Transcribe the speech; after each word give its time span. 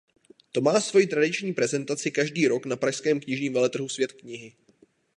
To 0.51 0.61
má 0.61 0.81
svoji 0.81 1.07
tradiční 1.07 1.53
prezentaci 1.53 2.11
každý 2.11 2.47
rok 2.47 2.65
na 2.65 2.75
pražském 2.75 3.19
knižním 3.19 3.53
veletrhu 3.53 3.89
Svět 3.89 4.11
knihy. 4.11 4.53